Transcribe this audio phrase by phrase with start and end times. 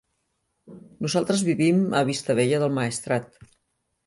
[1.05, 3.39] Nosaltres vivim a Vistabella del Maestrat.